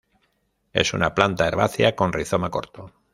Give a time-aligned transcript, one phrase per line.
[0.73, 2.91] Es una planta herbácea con rizoma corto.